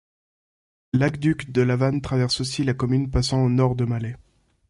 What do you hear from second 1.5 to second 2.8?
de la Vanne traverse aussi la